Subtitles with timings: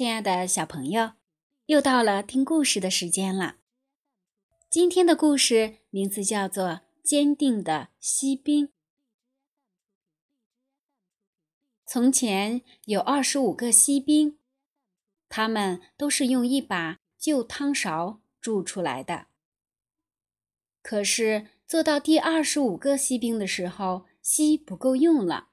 [0.00, 1.12] 亲爱的小朋友，
[1.66, 3.56] 又到了听故事的时间了。
[4.70, 6.68] 今天的故事名字叫做
[7.02, 8.68] 《坚定的锡兵》。
[11.84, 14.38] 从前有二十五个锡兵，
[15.28, 19.26] 他们都是用一把旧汤勺铸出来的。
[20.80, 25.48] 可是做到第二十五个锡兵的时候，锡不够用了，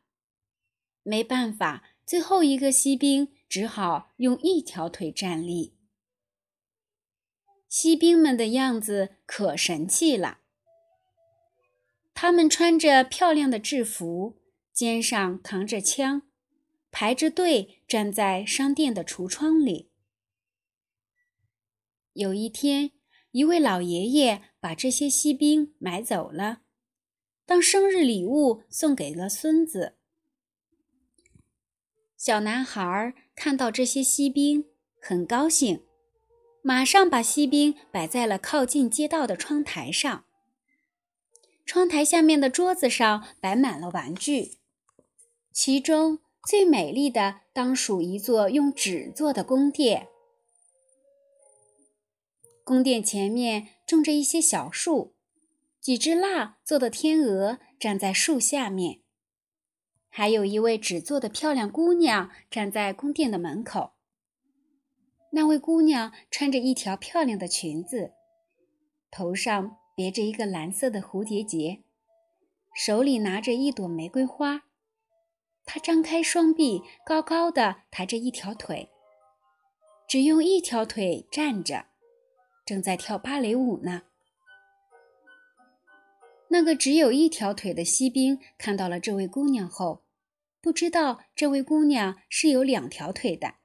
[1.03, 3.33] 没办法，最后一个锡兵。
[3.47, 5.75] 只好用一条腿站立。
[7.69, 10.39] 锡兵们的样子可神气了，
[12.13, 14.39] 他们穿着漂亮的制服，
[14.71, 16.23] 肩上扛着枪，
[16.89, 19.91] 排着队站在商店的橱窗里。
[22.13, 22.91] 有一天，
[23.31, 26.61] 一位老爷爷把这些锡兵买走了，
[27.45, 29.97] 当生日礼物送给了孙子。
[32.17, 34.65] 小男孩看到这些锡兵，
[34.99, 35.83] 很高兴，
[36.63, 40.25] 马上把锡兵摆在了靠近街道的窗台上。
[41.63, 44.57] 窗台下面的桌子上摆满了玩具，
[45.53, 50.07] 其中最美丽的当属一座用纸做的宫殿。
[52.63, 55.13] 宫殿前面种着一些小树，
[55.79, 59.01] 几只蜡做的天鹅站在树下面。
[60.17, 63.91] 还有一位纸做的漂亮姑娘站在宫殿的门口。
[65.29, 68.13] 那位姑娘穿着一条漂亮的裙子，
[69.11, 71.83] 头上别着一个蓝色的蝴蝶结，
[72.73, 74.63] 手里拿着一朵玫瑰花。
[75.67, 78.89] 她张开双臂，高高的抬着一条腿，
[80.07, 81.85] 只用一条腿站着，
[82.65, 84.01] 正在跳芭蕾舞呢。
[86.47, 90.01] 那个只有一条腿的锡兵看到了这位姑娘后。
[90.67, 93.55] 不知道这位姑娘是有两条腿的，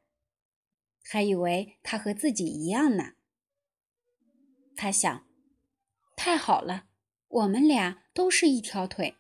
[1.02, 3.14] 还以为她和自己一样呢。
[4.76, 5.26] 他想，
[6.14, 6.84] 太好了，
[7.26, 9.16] 我们俩都是一条腿，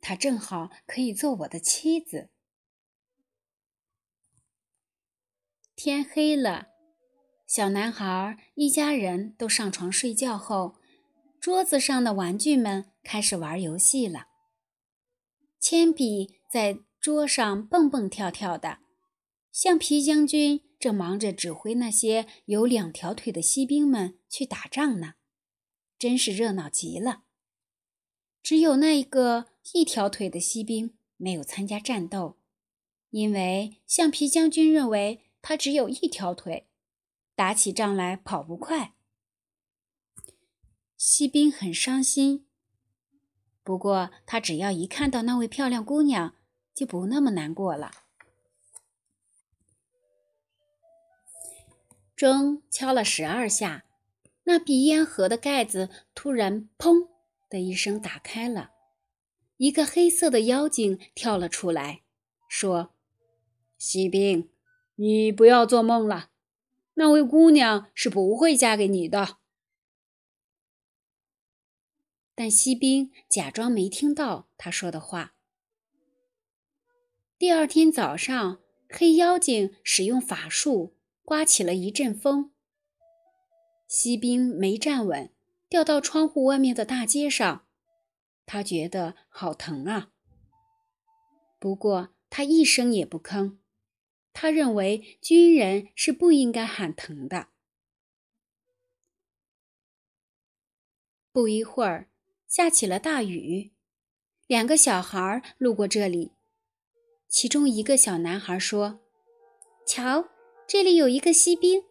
[0.00, 2.30] 她正好可以做我的妻子。
[5.76, 6.68] 天黑了，
[7.46, 10.76] 小男孩一家人都上床睡觉后，
[11.38, 14.28] 桌子上的玩具们开始玩游戏了。
[15.60, 16.78] 铅笔在。
[17.02, 18.78] 桌上蹦蹦跳跳的，
[19.50, 25.14] 橡皮将军正忙着指挥那些有两条腿的锡兵们去打仗呢，
[25.98, 27.24] 真是热闹极了。
[28.40, 32.38] 只有那一个一条腿的锡兵没有参加战斗，
[33.10, 36.68] 因为橡皮将军认为他只有一条腿，
[37.34, 38.94] 打起仗来跑不快。
[40.96, 42.46] 锡兵很伤心，
[43.64, 46.36] 不过他只要一看到那位漂亮姑娘。
[46.74, 47.90] 就不那么难过了。
[52.16, 53.84] 钟敲了十二下，
[54.44, 57.08] 那鼻烟盒的盖子突然“砰”
[57.50, 58.70] 的一声打开了，
[59.56, 62.02] 一个黑色的妖精跳了出来，
[62.48, 62.94] 说
[63.76, 64.50] ：“锡兵，
[64.94, 66.30] 你不要做梦了，
[66.94, 69.38] 那位姑娘是不会嫁给你的。”
[72.34, 75.34] 但锡兵假装没听到他说的话。
[77.42, 80.94] 第二天早上，黑妖精使用法术，
[81.24, 82.52] 刮起了一阵风。
[83.88, 85.32] 锡兵没站稳，
[85.68, 87.66] 掉到窗户外面的大街上。
[88.46, 90.12] 他觉得好疼啊！
[91.58, 93.56] 不过他一声也不吭。
[94.32, 97.48] 他认为军人是不应该喊疼的。
[101.32, 102.08] 不一会儿，
[102.46, 103.72] 下起了大雨。
[104.46, 106.30] 两个小孩路过这里。
[107.32, 109.00] 其中一个小男孩说
[109.88, 110.28] ：“瞧，
[110.68, 111.82] 这里有一个锡兵，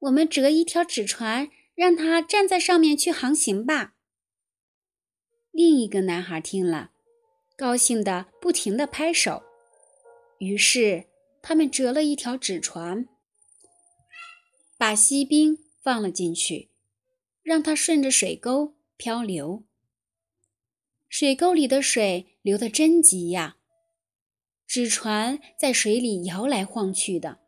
[0.00, 3.94] 我们折一条纸船，让他站在上面去航行吧。”
[5.52, 6.90] 另一个男孩听了，
[7.56, 9.44] 高兴的不停地拍手。
[10.40, 11.04] 于是
[11.40, 13.06] 他们折了一条纸船，
[14.76, 16.70] 把锡兵放了进去，
[17.44, 19.62] 让它顺着水沟漂流。
[21.08, 23.57] 水沟里的水流得真急呀！
[24.68, 27.38] 纸船在水里摇来晃去的，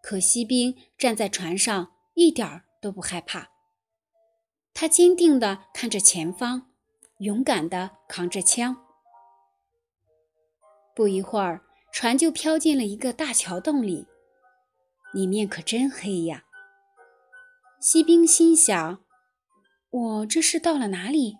[0.00, 3.50] 可锡兵站在船上一点儿都不害怕。
[4.72, 6.70] 他坚定地看着前方，
[7.18, 8.76] 勇敢地扛着枪。
[10.94, 14.06] 不一会儿，船就飘进了一个大桥洞里，
[15.12, 16.44] 里面可真黑呀。
[17.80, 19.04] 锡兵心想
[19.90, 21.38] ：“我这是到了哪里？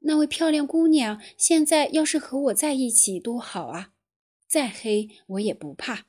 [0.00, 3.92] 那位漂亮姑娘现在要是和我在一起，多好啊！”
[4.54, 6.06] 再黑我也不怕。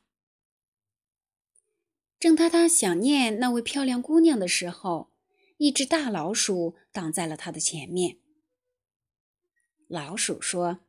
[2.19, 5.09] 正当他想念那位漂亮姑娘的时候，
[5.57, 8.19] 一只大老鼠挡在了他的前面。
[9.87, 10.81] 老鼠说：“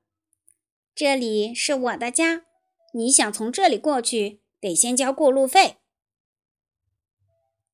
[0.94, 2.44] 这里是我的家，
[2.92, 5.78] 你想从这里过去，得先交过路费。”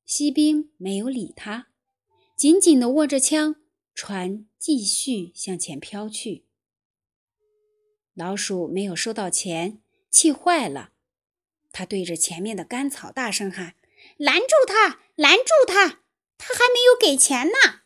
[0.07, 1.67] 锡兵没有理他，
[2.37, 3.57] 紧紧地握着枪，
[3.93, 6.45] 船继续向前飘去。
[8.13, 9.81] 老鼠没有收到钱，
[10.11, 10.91] 气坏了，
[11.71, 13.75] 他对着前面的干草大声喊
[14.17, 14.99] ：“拦住他！
[15.15, 16.03] 拦住他！
[16.37, 17.81] 他还没有给钱呢！”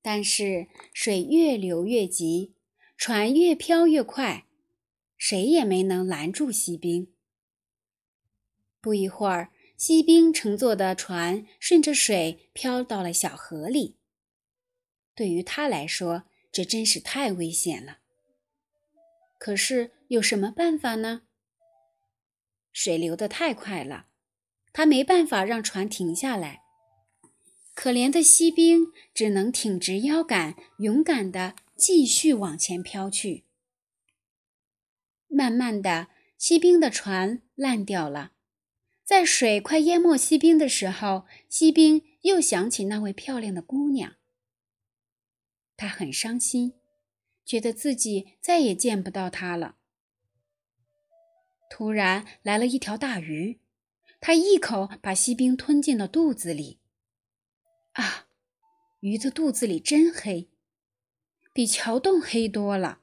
[0.00, 2.54] 但是水越流越急，
[2.96, 4.46] 船越飘越快，
[5.16, 7.12] 谁也没能拦住锡兵。
[8.80, 13.98] 不一会儿，锡兵乘坐的船顺着水飘到了小河里。
[15.14, 17.98] 对于他来说，这真是太危险了。
[19.38, 21.22] 可是有什么办法呢？
[22.72, 24.06] 水流得太快了，
[24.72, 26.62] 他没办法让船停下来。
[27.74, 33.44] 可怜的锡兵只能挺直腰杆，勇敢地继续往前飘去。
[35.26, 38.32] 慢慢的，锡兵的船烂掉了。
[39.04, 44.16] 在水快淹没锡兵的时候，锡兵又想起那位漂亮的姑娘。
[45.76, 46.74] 他很伤心，
[47.44, 49.76] 觉得自己再也见不到他了。
[51.68, 53.58] 突然来了一条大鱼，
[54.20, 56.78] 他一口把锡兵吞进了肚子里。
[57.92, 58.28] 啊，
[59.00, 60.50] 鱼的肚子里真黑，
[61.52, 63.00] 比桥洞黑多了。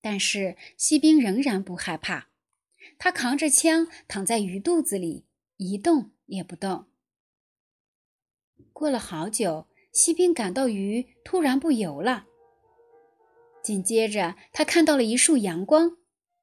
[0.00, 2.28] 但是锡兵仍然不害怕。
[2.98, 5.24] 他扛着枪躺在鱼肚子里，
[5.56, 6.86] 一动也不动。
[8.72, 12.26] 过了好久，锡兵感到鱼突然不游了。
[13.62, 15.96] 紧接着，他看到了一束阳光，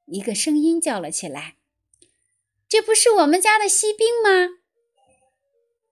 [0.06, 1.58] 一个声音叫了起来
[2.68, 4.58] ：“这不是我们家的锡兵吗？”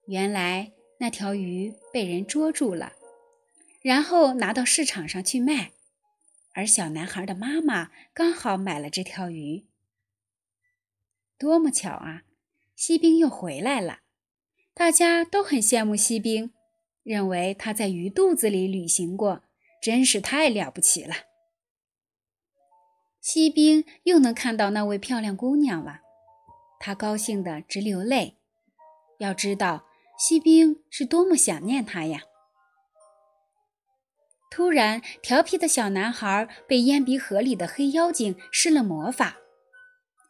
[0.08, 2.94] 原来那条鱼被人捉住了，
[3.82, 5.74] 然后拿到市场上去卖，
[6.54, 9.66] 而小男孩的妈妈刚好买了这条鱼。
[11.38, 12.24] 多么巧啊！
[12.76, 14.00] 锡兵又回来了，
[14.74, 16.54] 大家都很羡慕锡兵，
[17.10, 19.42] 认为他在鱼肚子里旅行过，
[19.82, 21.16] 真是太了不起了。
[23.20, 26.02] 锡兵又能看到那位漂亮姑娘了，
[26.80, 28.38] 他高兴得直流泪。
[29.18, 29.88] 要知道，
[30.20, 32.22] 锡兵是多么想念她呀！
[34.52, 39.38] 突然，调皮的小男孩被烟鼻河里的黑妖精施了魔法。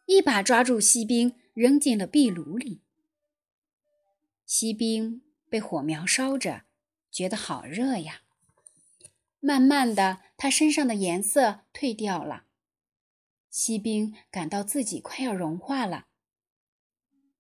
[0.06, 2.84] 一把抓住锡兵，扔进了壁炉里。
[4.46, 6.64] 锡兵被火苗烧着，
[7.12, 8.22] 觉得好热呀。
[9.40, 12.46] 慢慢的，他身上的颜色褪掉了。
[13.50, 16.08] 锡兵感到自己快要融化了。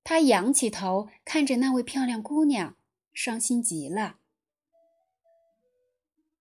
[0.04, 2.77] 他仰起头，看着那位漂亮姑娘，
[3.13, 4.19] 伤心极了。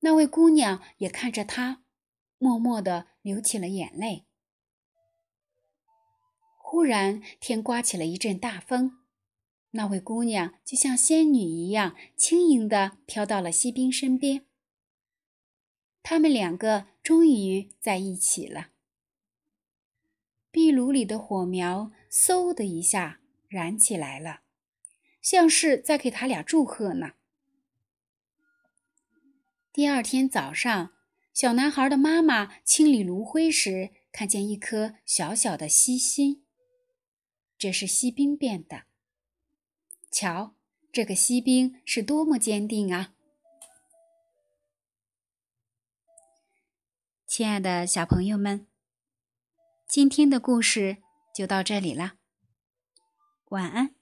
[0.00, 1.82] 那位姑娘也看着他，
[2.38, 4.24] 默默的流起了眼泪。
[6.56, 8.98] 忽然，天刮起了一阵大风，
[9.72, 14.46] 那位姑娘就像仙女一样，轻盈地飘到了锡兵身边。
[16.02, 18.68] 他们两个终于在一起了。
[20.50, 24.40] 壁炉里的火苗嗖的一下燃起来了，
[25.20, 27.12] 像是在给他俩祝贺呢。
[29.70, 30.92] 第二天早上，
[31.34, 36.42] 小男孩的妈妈清理炉灰时，看见一颗小小的锡心。
[37.58, 38.87] 这是锡兵变的。
[40.10, 40.54] 瞧，
[40.90, 43.12] 这个锡兵是多么坚定啊！
[47.26, 48.66] 亲爱的小朋友们，
[49.86, 50.98] 今天的故事
[51.34, 52.14] 就到这里了。
[53.50, 53.97] 晚安。